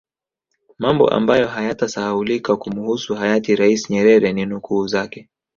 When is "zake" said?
4.87-5.29